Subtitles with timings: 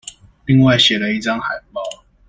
[0.45, 2.01] 另外寫了一張海報